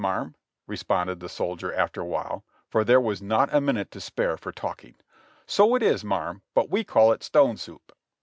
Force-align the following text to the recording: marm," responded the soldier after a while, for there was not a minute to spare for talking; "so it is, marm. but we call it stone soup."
marm," 0.01 0.33
responded 0.65 1.19
the 1.19 1.29
soldier 1.29 1.71
after 1.71 2.01
a 2.01 2.05
while, 2.05 2.43
for 2.71 2.83
there 2.83 2.99
was 2.99 3.21
not 3.21 3.53
a 3.53 3.61
minute 3.61 3.91
to 3.91 4.01
spare 4.01 4.35
for 4.35 4.51
talking; 4.51 4.95
"so 5.45 5.75
it 5.75 5.83
is, 5.83 6.03
marm. 6.03 6.41
but 6.55 6.71
we 6.71 6.83
call 6.83 7.11
it 7.11 7.21
stone 7.21 7.55
soup." 7.55 7.95